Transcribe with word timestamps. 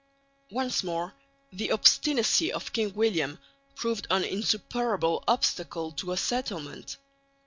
Once 0.49 0.83
more 0.83 1.13
the 1.53 1.69
obstinacy 1.71 2.51
of 2.51 2.73
King 2.73 2.91
William 2.95 3.37
proved 3.75 4.07
an 4.09 4.23
insuperable 4.23 5.23
obstacle 5.27 5.91
to 5.91 6.11
a 6.11 6.17
settlement. 6.17 6.97